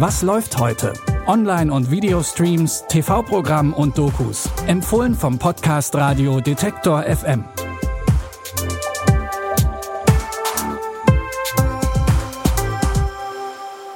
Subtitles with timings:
[0.00, 0.92] Was läuft heute?
[1.26, 4.48] Online- und Videostreams, TV-Programm und Dokus.
[4.68, 7.42] Empfohlen vom Podcast Radio Detektor FM.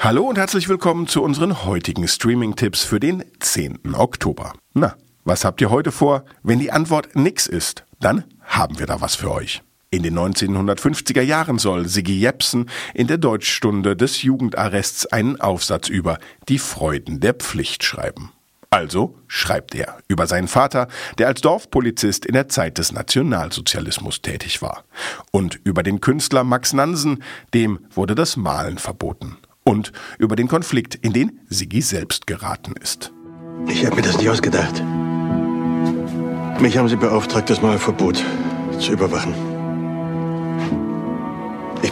[0.00, 3.94] Hallo und herzlich willkommen zu unseren heutigen Streaming-Tipps für den 10.
[3.94, 4.52] Oktober.
[4.74, 6.26] Na, was habt ihr heute vor?
[6.42, 9.62] Wenn die Antwort nix ist, dann haben wir da was für euch.
[9.96, 16.18] In den 1950er Jahren soll Siggi Jepsen in der Deutschstunde des Jugendarrests einen Aufsatz über
[16.50, 18.30] die Freuden der Pflicht schreiben.
[18.68, 24.60] Also schreibt er über seinen Vater, der als Dorfpolizist in der Zeit des Nationalsozialismus tätig
[24.60, 24.84] war.
[25.30, 27.22] Und über den Künstler Max Nansen,
[27.54, 29.38] dem wurde das Malen verboten.
[29.64, 33.12] Und über den Konflikt, in den Siggi selbst geraten ist.
[33.66, 34.74] Ich habe mir das nicht ausgedacht.
[36.60, 38.22] Mich haben sie beauftragt, das Malverbot
[38.78, 39.55] zu überwachen.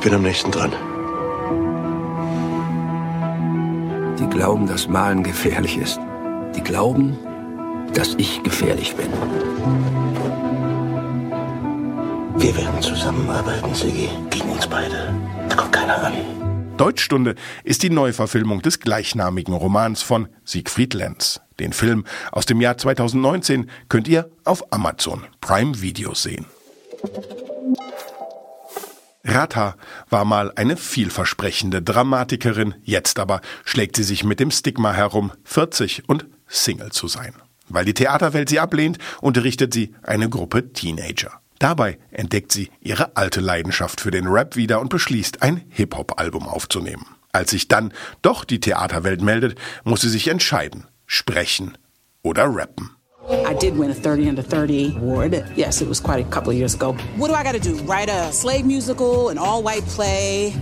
[0.05, 0.71] Ich bin am nächsten dran.
[4.19, 5.98] Die glauben, dass Malen gefährlich ist.
[6.55, 7.17] Die glauben,
[7.95, 9.06] dass ich gefährlich bin.
[12.37, 14.11] Wir werden zusammenarbeiten, Siggi.
[14.28, 15.15] Gegen uns beide.
[15.48, 16.12] Da kommt keiner an.
[16.77, 21.41] Deutschstunde ist die Neuverfilmung des gleichnamigen Romans von Siegfried Lenz.
[21.59, 26.45] Den Film aus dem Jahr 2019 könnt ihr auf Amazon Prime Video sehen.
[29.25, 29.77] Ratha
[30.11, 36.08] war mal eine vielversprechende Dramatikerin, jetzt aber schlägt sie sich mit dem Stigma herum, 40
[36.08, 37.34] und Single zu sein.
[37.69, 41.41] Weil die Theaterwelt sie ablehnt, unterrichtet sie eine Gruppe Teenager.
[41.58, 47.06] Dabei entdeckt sie ihre alte Leidenschaft für den Rap wieder und beschließt, ein Hip-Hop-Album aufzunehmen.
[47.33, 51.78] Als sich dann doch die Theaterwelt meldet, muss sie sich entscheiden, sprechen
[52.22, 52.94] oder rappen.
[53.30, 55.47] I did win a 30 under 30 award.
[55.56, 56.92] Yes, it was quite a couple of years ago.
[57.17, 57.77] What do I got to do?
[57.84, 60.55] Write a slave musical, an all white play?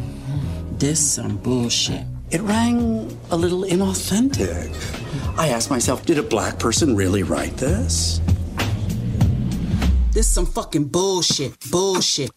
[0.73, 2.05] This some bullshit.
[2.31, 4.75] It rang a little inauthentic.
[5.37, 8.21] I asked myself, did a black person really write this?
[10.13, 11.59] This some fucking bullshit.
[11.71, 12.31] Bullshit.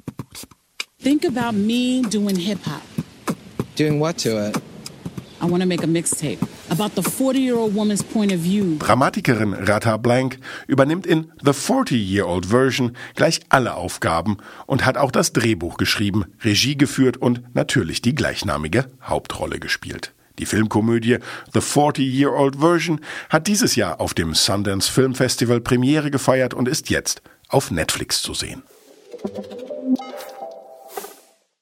[0.99, 2.81] Think about me doing hip hop.
[3.75, 4.57] Doing what to it?
[5.39, 6.41] I want to make a mixtape
[6.79, 8.77] about the 40-year-old woman's point of view.
[8.79, 10.37] Dramatikerin Rata Blank
[10.67, 16.77] übernimmt in The 40-Year-Old Version gleich alle Aufgaben und hat auch das Drehbuch geschrieben, Regie
[16.77, 20.13] geführt und natürlich die gleichnamige Hauptrolle gespielt.
[20.37, 21.19] Die Filmkomödie
[21.53, 22.99] The 40-Year-Old Version
[23.29, 28.21] hat dieses Jahr auf dem Sundance Film Festival Premiere gefeiert und ist jetzt auf Netflix
[28.21, 28.63] zu sehen.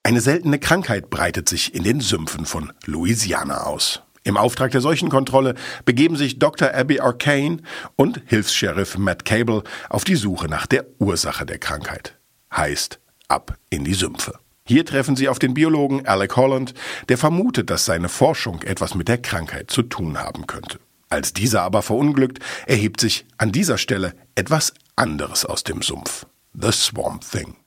[0.05, 4.01] Eine seltene Krankheit breitet sich in den Sümpfen von Louisiana aus.
[4.25, 6.73] Im Auftrag der Seuchenkontrolle begeben sich Dr.
[6.73, 7.61] Abby Arcane
[7.97, 12.17] und Hilfs-Sheriff Matt Cable auf die Suche nach der Ursache der Krankheit.
[12.55, 14.33] Heißt, ab in die Sümpfe.
[14.65, 16.73] Hier treffen sie auf den Biologen Alec Holland,
[17.09, 20.79] der vermutet, dass seine Forschung etwas mit der Krankheit zu tun haben könnte.
[21.09, 26.25] Als dieser aber verunglückt, erhebt sich an dieser Stelle etwas anderes aus dem Sumpf.
[26.53, 27.57] The Swamp Thing.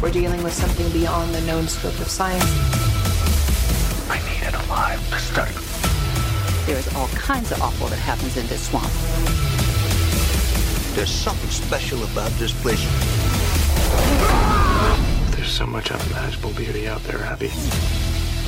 [0.00, 2.89] We're dealing with something beyond the known scope of science.
[6.70, 8.86] There's all kinds of awful that happens in this swamp.
[10.94, 12.80] There's something special about this place.
[15.34, 17.48] There's so much unimaginable beauty out there, Abby.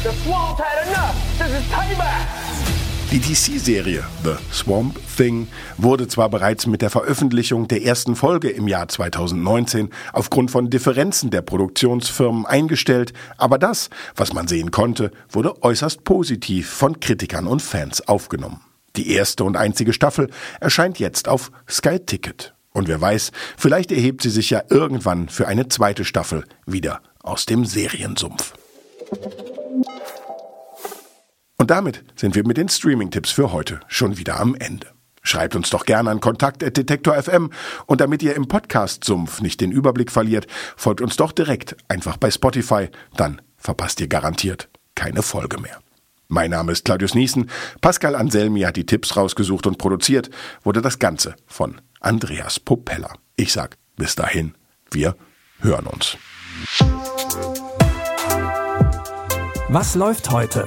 [0.05, 1.37] The swamp had enough.
[1.37, 2.82] This is payback.
[3.13, 5.47] Die DC-Serie The Swamp Thing
[5.77, 11.29] wurde zwar bereits mit der Veröffentlichung der ersten Folge im Jahr 2019 aufgrund von Differenzen
[11.29, 17.61] der Produktionsfirmen eingestellt, aber das, was man sehen konnte, wurde äußerst positiv von Kritikern und
[17.61, 18.63] Fans aufgenommen.
[18.97, 20.31] Die erste und einzige Staffel
[20.61, 22.55] erscheint jetzt auf Sky Ticket.
[22.73, 27.45] Und wer weiß, vielleicht erhebt sie sich ja irgendwann für eine zweite Staffel wieder aus
[27.45, 28.55] dem Seriensumpf.
[31.63, 34.89] Und damit sind wir mit den Streaming-Tipps für heute schon wieder am Ende.
[35.23, 37.51] Schreibt uns doch gerne an kontakt.detektor.fm
[37.87, 42.33] und damit ihr im Podcast-Sumpf nicht den Überblick verliert, folgt uns doch direkt einfach bei
[42.33, 45.79] Spotify, dann verpasst ihr garantiert keine Folge mehr.
[46.27, 47.49] Mein Name ist Claudius Niesen,
[47.81, 50.31] Pascal Anselmi hat die Tipps rausgesucht und produziert,
[50.65, 53.15] wurde das Ganze von Andreas Popella.
[53.37, 54.57] Ich sag bis dahin,
[54.91, 55.15] wir
[55.61, 56.17] hören uns.
[59.69, 60.67] Was läuft heute?